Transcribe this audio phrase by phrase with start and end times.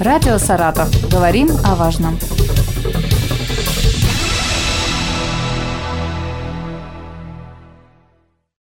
[0.00, 0.88] Радио «Саратов».
[1.10, 2.16] Говорим о важном.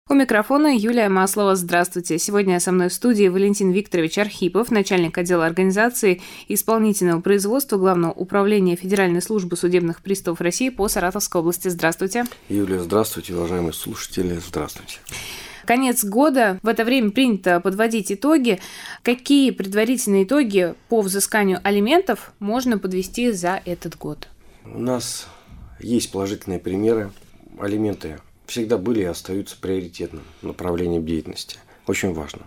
[0.08, 1.56] У микрофона Юлия Маслова.
[1.56, 2.20] Здравствуйте.
[2.20, 8.76] Сегодня со мной в студии Валентин Викторович Архипов, начальник отдела организации исполнительного производства Главного управления
[8.76, 11.66] Федеральной службы судебных приставов России по Саратовской области.
[11.66, 12.26] Здравствуйте.
[12.48, 14.40] Юлия, здравствуйте, уважаемые слушатели.
[14.46, 15.00] Здравствуйте.
[15.64, 16.58] Конец года.
[16.62, 18.60] В это время принято подводить итоги.
[19.02, 24.28] Какие предварительные итоги по взысканию алиментов можно подвести за этот год?
[24.64, 25.26] У нас
[25.80, 27.10] есть положительные примеры.
[27.58, 31.58] Алименты всегда были и остаются приоритетным направлением деятельности.
[31.86, 32.46] Очень важным.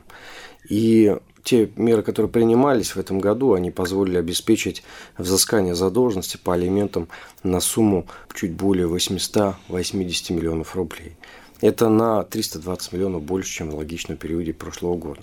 [0.69, 4.83] И те меры, которые принимались в этом году, они позволили обеспечить
[5.17, 7.07] взыскание задолженности по алиментам
[7.43, 11.15] на сумму чуть более 880 миллионов рублей.
[11.59, 15.21] Это на 320 миллионов больше, чем в логичном периоде прошлого года.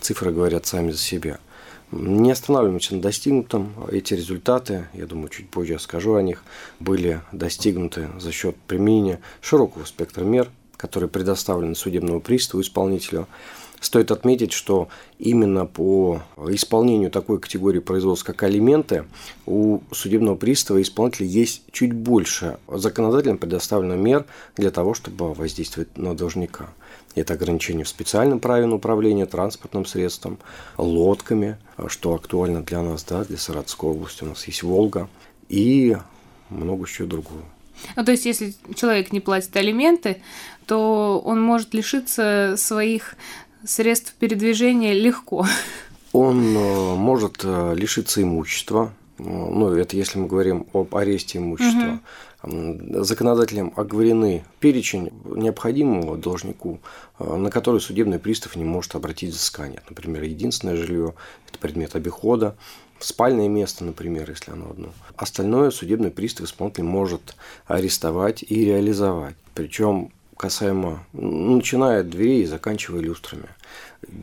[0.00, 1.38] Цифры говорят сами за себя.
[1.92, 3.72] Не останавливаемся на достигнутом.
[3.92, 6.42] Эти результаты, я думаю, чуть позже я скажу о них,
[6.80, 13.28] были достигнуты за счет применения широкого спектра мер, которые предоставлены судебному приставу, исполнителю,
[13.80, 14.88] Стоит отметить, что
[15.18, 19.04] именно по исполнению такой категории производства, как алименты,
[19.44, 24.24] у судебного пристава и исполнителя есть чуть больше законодательно предоставлено мер
[24.56, 26.70] для того, чтобы воздействовать на должника.
[27.14, 30.38] Это ограничение в специальном праве на управление транспортным средством,
[30.76, 34.24] лодками, что актуально для нас, да, для Саратовской области.
[34.24, 35.08] У нас есть Волга
[35.48, 35.96] и
[36.50, 37.42] много еще другого.
[37.94, 40.22] Ну, то есть, если человек не платит алименты,
[40.66, 43.14] то он может лишиться своих
[43.66, 45.46] средств передвижения легко.
[46.12, 52.00] Он э, может э, лишиться имущества, ну, это если мы говорим об аресте имущества.
[52.42, 53.02] Угу.
[53.02, 56.80] Законодателям оговорены перечень необходимого должнику,
[57.18, 59.82] э, на который судебный пристав не может обратить взыскание.
[59.88, 61.14] Например, единственное жилье–
[61.48, 62.56] это предмет обихода,
[62.98, 64.88] спальное место, например, если оно одно.
[65.16, 69.34] Остальное судебный пристав исполнитель может арестовать и реализовать.
[69.54, 73.48] Причем касаемо, начиная от дверей и заканчивая люстрами.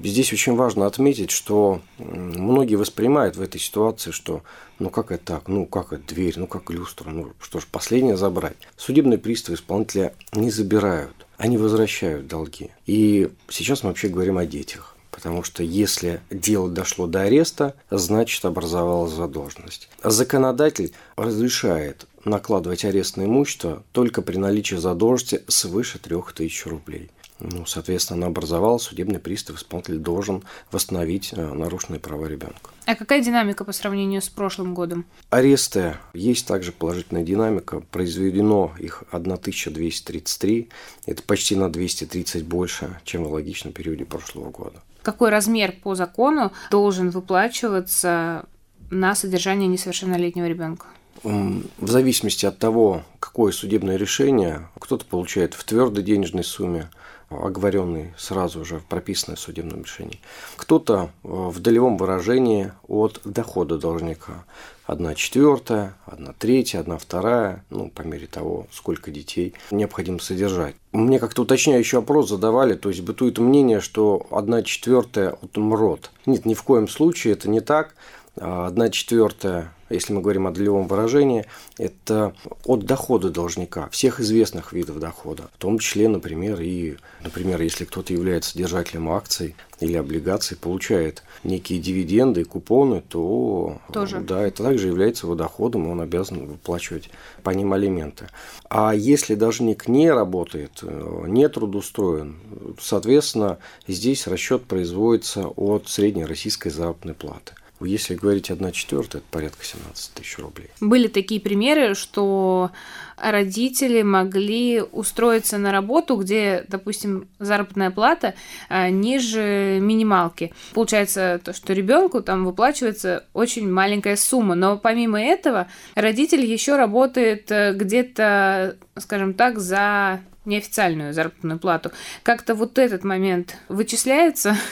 [0.03, 4.44] Здесь очень важно отметить, что многие воспринимают в этой ситуации, что
[4.79, 8.16] ну как это так, ну как это дверь, ну как люстра, ну что ж, последнее
[8.16, 8.57] забрать.
[8.78, 12.69] Судебные приставы исполнителя не забирают, они возвращают долги.
[12.85, 14.96] И сейчас мы вообще говорим о детях.
[15.12, 19.88] Потому что если дело дошло до ареста, значит образовалась задолженность.
[20.03, 27.09] Законодатель разрешает накладывать арест на имущество только при наличии задолженности свыше 3000 рублей.
[27.39, 32.72] Ну, соответственно, она образовалась, судебный пристав, исполнитель должен восстановить э, нарушенные права ребенка.
[32.85, 35.06] А какая динамика по сравнению с прошлым годом?
[35.29, 35.95] Аресты.
[36.13, 37.81] Есть также положительная динамика.
[37.91, 40.69] Произведено их 1233.
[41.05, 44.81] Это почти на 230 больше, чем в логичном периоде прошлого года.
[45.01, 48.45] Какой размер по закону должен выплачиваться
[48.90, 50.85] на содержание несовершеннолетнего ребенка?
[51.23, 56.89] В зависимости от того, какое судебное решение, кто-то получает в твердой денежной сумме,
[57.29, 60.19] оговоренный сразу уже в прописанной судебном решении.
[60.56, 64.45] Кто-то э, в долевом выражении от дохода должника.
[64.85, 70.75] Одна четвертая, одна третья, одна вторая, ну, по мере того, сколько детей необходимо содержать.
[70.91, 76.11] Мне как-то уточняющий вопрос задавали, то есть бытует мнение, что одна четвертая от МРОД.
[76.25, 77.95] Нет, ни в коем случае это не так.
[78.35, 81.46] А одна четвертая если мы говорим о долевом выражении,
[81.78, 82.34] это
[82.66, 88.14] от дохода должника, всех известных видов дохода, в том числе, например, и, например, если кто-то
[88.14, 94.20] является держателем акций или облигаций, получает некие дивиденды и купоны, то Тоже.
[94.22, 97.09] да, это также является его доходом, и он обязан выплачивать
[97.44, 98.28] по ним алименты.
[98.70, 102.38] А если должник не работает, не трудоустроен,
[102.80, 107.53] соответственно, здесь расчет производится от средней российской заработной платы.
[107.86, 110.70] Если говорить 1 четвертая, это порядка 17 тысяч рублей.
[110.80, 112.72] Были такие примеры, что
[113.18, 118.34] родители могли устроиться на работу, где, допустим, заработная плата
[118.70, 120.54] а, ниже минималки.
[120.74, 127.52] Получается то, что ребенку там выплачивается очень маленькая сумма, но помимо этого родитель еще работает
[127.52, 131.91] э, где-то, скажем так, за неофициальную заработную плату.
[132.24, 134.58] Как-то вот этот момент вычисляется?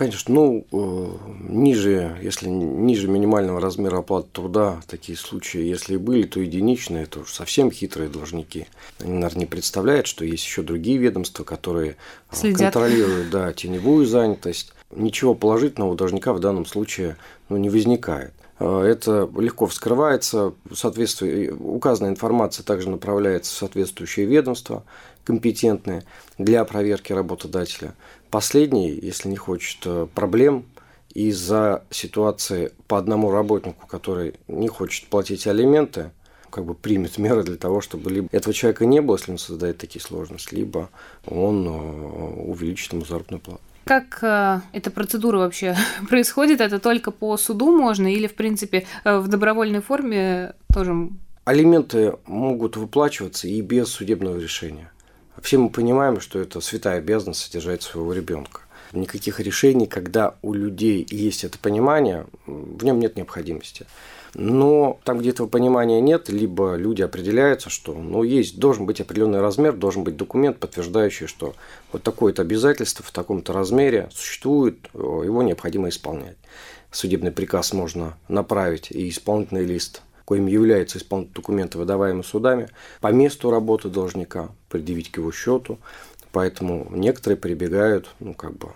[0.00, 1.08] Конечно, ну, э,
[1.50, 7.20] ниже, если ниже минимального размера оплаты труда, такие случаи, если и были, то единичные, это
[7.20, 8.66] уж совсем хитрые должники.
[8.98, 11.98] Они, наверное, не представляют, что есть еще другие ведомства, которые
[12.30, 12.72] э, Следят.
[12.72, 14.72] контролируют да, теневую занятость.
[14.90, 17.18] Ничего положительного у должника в данном случае
[17.50, 18.32] ну, не возникает.
[18.58, 24.82] Э, это легко вскрывается, соответствие, указанная информация также направляется в соответствующие ведомства
[25.24, 26.04] компетентные
[26.38, 27.94] для проверки работодателя.
[28.30, 30.64] Последний, если не хочет проблем
[31.12, 36.10] из-за ситуации по одному работнику, который не хочет платить алименты,
[36.50, 39.78] как бы примет меры для того, чтобы либо этого человека не было, если он создает
[39.78, 40.90] такие сложности, либо
[41.26, 43.60] он э, увеличит ему заработную плату.
[43.84, 45.76] Как э, эта процедура вообще
[46.08, 46.60] происходит?
[46.60, 51.08] Это только по суду можно или, в принципе, э, в добровольной форме тоже?
[51.44, 54.90] Алименты могут выплачиваться и без судебного решения.
[55.42, 58.60] Все мы понимаем, что это святая обязанность содержать своего ребенка.
[58.92, 63.86] Никаких решений, когда у людей есть это понимание, в нем нет необходимости.
[64.34, 69.40] Но там, где этого понимания нет, либо люди определяются, что ну, есть, должен быть определенный
[69.40, 71.54] размер, должен быть документ, подтверждающий, что
[71.92, 76.36] вот такое-то обязательство в таком-то размере существует, его необходимо исполнять.
[76.92, 82.68] Судебный приказ можно направить и исполнительный лист коим является исполнительный документы, выдаваемые судами,
[83.00, 85.78] по месту работы должника, предъявить к его счету.
[86.32, 88.68] Поэтому некоторые прибегают, ну, как бы,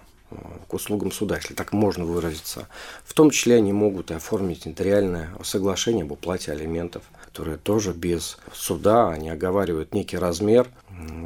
[0.69, 2.69] к услугам суда, если так можно выразиться.
[3.05, 8.39] В том числе они могут и оформить нотариальное соглашение об уплате алиментов, которое тоже без
[8.53, 10.69] суда, они оговаривают некий размер.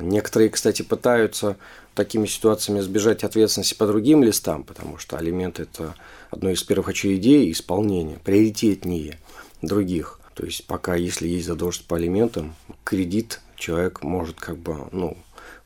[0.00, 1.56] Некоторые, кстати, пытаются
[1.94, 5.94] такими ситуациями избежать ответственности по другим листам, потому что алименты– это
[6.30, 9.18] одно из первых очередей исполнения, приоритетнее
[9.62, 10.20] других.
[10.34, 15.16] То есть пока, если есть задолженность по алиментам, кредит человек может как бы, ну,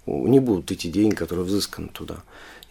[0.06, 2.17] не будут эти деньги, которые взысканы туда.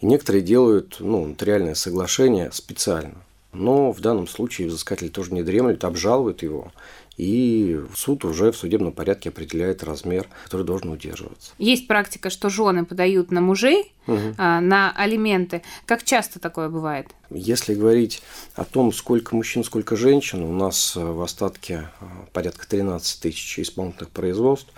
[0.00, 3.14] И некоторые делают ну, нотариальное соглашение специально.
[3.52, 6.72] Но в данном случае взыскатель тоже не дремлет, обжалует его,
[7.16, 11.52] и суд уже в судебном порядке определяет размер, который должен удерживаться.
[11.58, 14.34] Есть практика, что жены подают на мужей угу.
[14.38, 15.62] а, на алименты.
[15.86, 17.08] Как часто такое бывает?
[17.30, 18.22] Если говорить
[18.54, 24.10] о том, сколько мужчин, сколько женщин, у нас в остатке а, порядка 13 тысяч исполнительных
[24.10, 24.72] производств.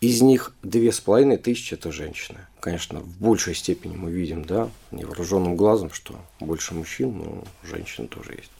[0.00, 2.40] Из них две с половиной тысячи– это женщины.
[2.58, 8.32] Конечно, в большей степени мы видим, да, невооруженным глазом, что больше мужчин, но женщин тоже
[8.32, 8.50] есть.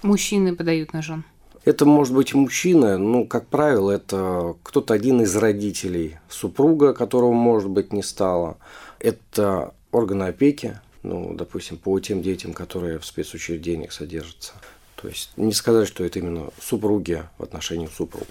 [0.00, 1.24] Мужчины подают на жен?
[1.66, 7.68] Это может быть мужчина, ну, как правило, это кто-то один из родителей супруга, которого, может
[7.68, 8.56] быть, не стало.
[9.00, 14.52] Это органы опеки, ну, допустим, по тем детям, которые в спецучреждениях содержатся.
[14.94, 18.26] То есть не сказать, что это именно супруги в отношении супруга.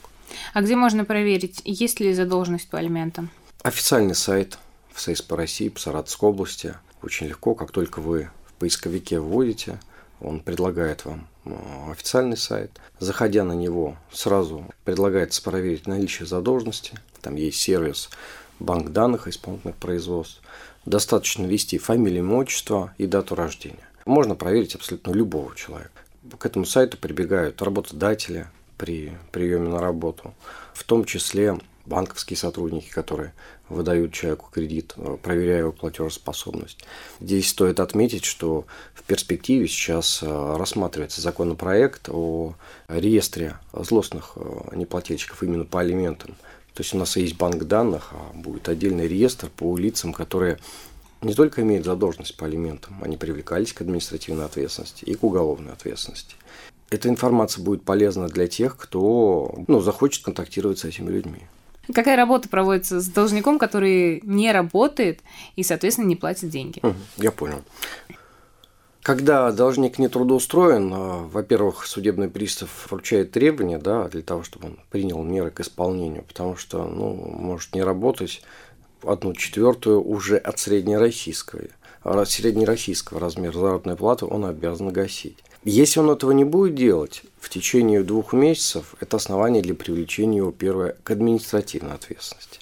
[0.53, 3.29] А где можно проверить, есть ли задолженность по алиментам?
[3.63, 4.57] Официальный сайт
[4.93, 6.75] в САИС по России, по Саратовской области.
[7.03, 9.77] Очень легко, как только вы в поисковике вводите,
[10.21, 11.51] он предлагает вам э,
[11.91, 12.71] официальный сайт.
[12.99, 16.93] Заходя на него, сразу предлагается проверить наличие задолженности.
[17.21, 18.09] Там есть сервис
[18.59, 20.41] банк данных исполнительных производств.
[20.85, 23.87] Достаточно ввести фамилию, имя, отчество и дату рождения.
[24.05, 25.91] Можно проверить абсолютно любого человека.
[26.37, 28.47] К этому сайту прибегают работодатели,
[28.77, 30.33] при приеме на работу,
[30.73, 33.33] в том числе банковские сотрудники, которые
[33.69, 36.85] выдают человеку кредит, э, проверяя его платежеспособность.
[37.19, 42.55] Здесь стоит отметить, что в перспективе сейчас э, рассматривается законопроект о
[42.87, 46.35] реестре злостных э, неплательщиков именно по алиментам.
[46.73, 50.59] То есть у нас есть банк данных, а будет отдельный реестр по лицам, которые
[51.21, 56.35] не только имеют задолженность по алиментам, они привлекались к административной ответственности и к уголовной ответственности.
[56.89, 61.47] Эта информация будет полезна для тех, кто ну, захочет контактировать с этими людьми.
[61.93, 65.21] Какая работа проводится с должником, который не работает
[65.55, 66.81] и, соответственно, не платит деньги?
[67.17, 67.61] Я понял.
[69.05, 74.79] Когда должник не трудоустроен, а, во-первых, судебный пристав вручает требования да, для того, чтобы он
[74.89, 78.41] принял меры к исполнению, потому что ну, может не работать
[79.03, 81.61] одну четвертую уже от среднероссийского,
[82.25, 85.37] среднероссийского размера заработной платы он обязан гасить.
[85.67, 90.51] Если он этого не будет делать в течение двух месяцев, это основание для привлечения его,
[90.51, 92.59] первое, к административной ответственности.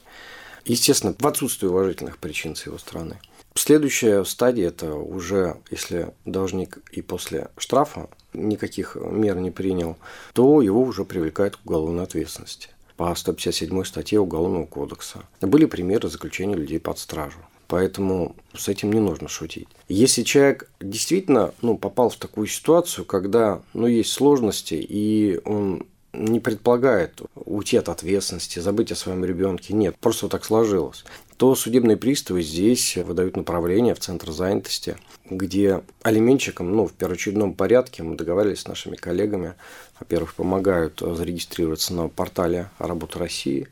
[0.64, 3.20] Естественно, в отсутствии уважительных причин с его стороны.
[3.56, 9.98] Следующая стадия– это уже, если должник и после штрафа никаких мер не принял,
[10.32, 15.24] то его уже привлекают к уголовной ответственности по 157 статье Уголовного кодекса.
[15.42, 17.40] Были примеры заключения людей под стражу.
[17.74, 19.68] Поэтому с этим не нужно шутить.
[19.90, 26.40] Если человек действительно ну, попал в такую ситуацию, когда ну, есть сложности, и он не
[26.40, 29.74] предполагает уйти от ответственности, забыть о своем ребенке.
[29.74, 31.04] Нет, просто вот так сложилось.
[31.38, 34.96] То судебные приставы здесь выдают направление в центр занятости,
[35.28, 39.56] где алименщикам, ну, в первоочередном порядке мы договаривались с нашими коллегами,
[40.00, 43.68] во-первых, помогают зарегистрироваться на портале «Работа России»,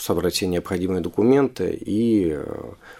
[0.00, 2.44] собрать все необходимые документы и э,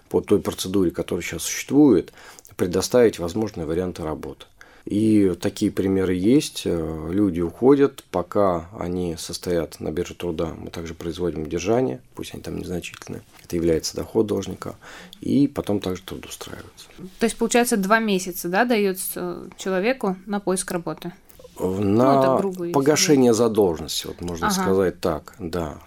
[0.09, 2.13] по той процедуре, которая сейчас существует,
[2.57, 4.47] предоставить возможные варианты работы.
[4.85, 6.63] И такие примеры есть.
[6.65, 10.55] Люди уходят, пока они состоят на бирже труда.
[10.59, 13.23] Мы также производим удержание, пусть они там незначительные.
[13.45, 14.75] Это является доход должника.
[15.21, 16.87] И потом также трудоустраиваются.
[17.19, 21.13] То есть, получается, два месяца да, дается человеку на поиск работы?
[21.59, 24.63] На ну, погашение задолженности, вот можно ага.
[24.63, 25.79] сказать так, да.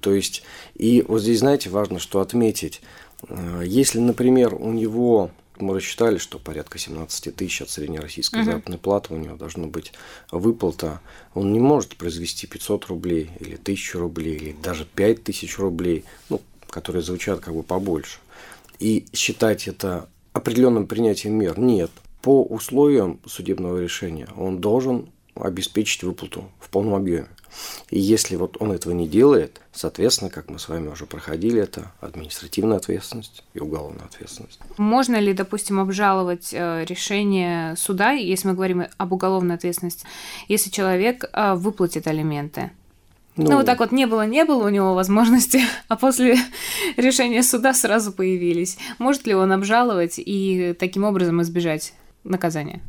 [0.00, 0.42] То есть,
[0.74, 2.80] и вот здесь, знаете, важно, что отметить,
[3.28, 8.44] э, если, например, у него мы рассчитали, что порядка 17 тысяч от среднероссийской uh-huh.
[8.44, 9.92] заработной платы у него должно быть
[10.30, 11.00] выплата.
[11.34, 17.02] Он не может произвести 500 рублей или 1000 рублей, или даже 5000 рублей, ну, которые
[17.02, 18.18] звучат как бы побольше.
[18.78, 21.58] И считать это определенным принятием мер.
[21.58, 21.90] Нет.
[22.22, 25.08] По условиям судебного решения он должен
[25.42, 27.28] обеспечить выплату в полном объеме.
[27.90, 31.92] И если вот он этого не делает, соответственно, как мы с вами уже проходили, это
[32.00, 34.60] административная ответственность и уголовная ответственность.
[34.76, 40.06] Можно ли, допустим, обжаловать э, решение суда, если мы говорим об уголовной ответственности,
[40.48, 42.70] если человек э, выплатит алименты?
[43.36, 46.36] Ну, ну, вот так вот не было, не было у него возможности, а после
[46.96, 48.76] решения суда сразу появились.
[48.98, 52.80] Может ли он обжаловать и таким образом избежать наказания?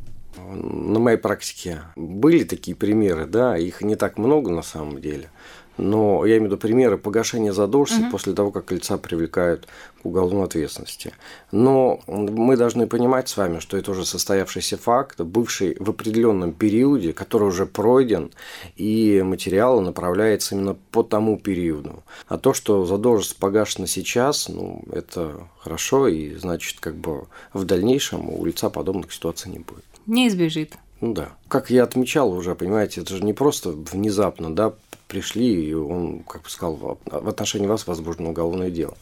[0.54, 5.30] На моей практике были такие примеры, да, их не так много на самом деле.
[5.78, 8.10] Но я имею в виду примеры погашения задолженности угу.
[8.12, 9.66] после того, как лица привлекают
[10.02, 11.12] к уголовной ответственности.
[11.50, 17.12] Но мы должны понимать с вами, что это уже состоявшийся факт, бывший в определенном периоде,
[17.12, 18.30] который уже пройден,
[18.76, 22.02] и материал направляется именно по тому периоду.
[22.28, 28.28] А то, что задолженность погашена сейчас, ну, это хорошо, и значит, как бы в дальнейшем
[28.28, 30.74] у лица подобных ситуаций не будет не избежит.
[31.00, 31.32] Ну да.
[31.48, 34.72] Как я отмечал уже, понимаете, это же не просто внезапно, да,
[35.08, 38.96] пришли, и он, как бы сказал, в отношении вас возбуждено уголовное дело.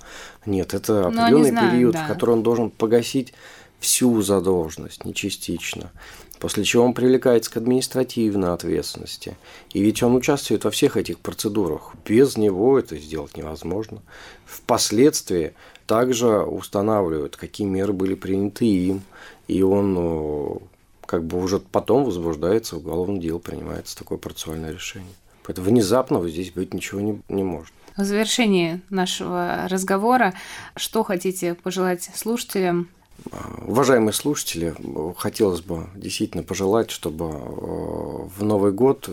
[0.47, 2.04] Нет, это определенный знаем, период, да.
[2.04, 3.33] в который он должен погасить
[3.80, 5.92] всю задолженность, не частично.
[6.38, 9.37] После чего он привлекается к административной ответственности.
[9.75, 11.92] И ведь он участвует во всех этих процедурах.
[12.07, 14.00] Без него это сделать невозможно.
[14.47, 15.52] Впоследствии
[15.87, 19.02] также устанавливают, какие меры были приняты им.
[19.49, 20.61] И он
[21.11, 25.12] как бы уже потом возбуждается уголовное дело, принимается такое процессуальное решение.
[25.43, 27.75] Поэтому внезапно вот здесь быть ничего не, не может.
[27.97, 30.35] В завершении нашего разговора,
[30.76, 32.90] что хотите пожелать слушателям?
[33.67, 34.73] Уважаемые слушатели,
[35.17, 37.31] хотелось бы действительно пожелать, чтобы э,
[38.38, 39.11] в Новый год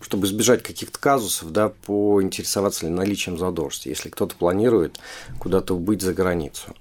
[0.00, 5.00] чтобы избежать каких-то казусов, да, поинтересоваться ли наличием задолженности, если кто-то планирует
[5.38, 6.74] куда-то убыть за границу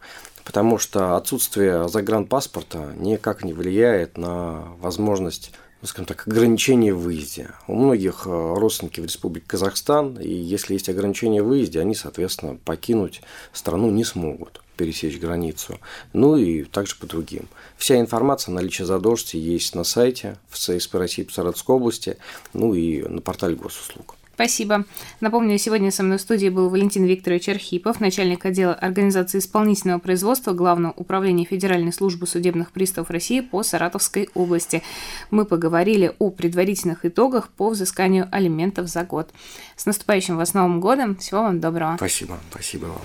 [0.44, 5.52] потому что отсутствие загранпаспорта никак не влияет на возможность
[5.84, 7.50] ну, скажем так, ограничения в выезде.
[7.68, 12.56] У многих э, родственники в Республике Казахстан, и если есть ограничения в выезде, они, соответственно,
[12.56, 13.22] покинуть
[13.52, 15.82] страну не смогут, пересечь границу.
[16.14, 17.50] Ну и также по другим.
[17.76, 22.16] Вся информация о наличии задолженности есть на сайте в ЦСП России по Саратовской области,
[22.54, 24.16] ну и на портале госуслуг.
[24.34, 24.86] Спасибо.
[25.20, 30.54] Напомню, сегодня со мной в студии был Валентин Викторович Архипов, начальник отдела организации исполнительного производства
[30.54, 34.82] Главного управления Федеральной службы судебных приставов России по Саратовской области.
[35.30, 39.30] Мы поговорили о предварительных итогах по взысканию алиментов за год.
[39.76, 41.16] С наступающим вас Новым годом.
[41.18, 41.96] Всего вам доброго.
[41.98, 42.40] Спасибо.
[42.52, 43.02] Спасибо вам.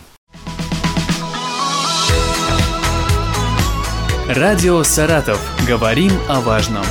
[4.29, 5.41] Радио «Саратов».
[5.67, 6.85] Говорим о важном.